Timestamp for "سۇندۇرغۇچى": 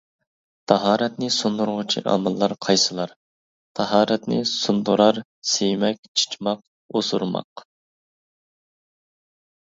1.33-2.01